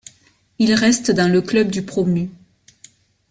Il 0.57 0.73
reste 0.73 1.11
dans 1.11 1.31
le 1.31 1.43
club 1.43 1.69
du 1.69 1.83
promus. 1.85 2.31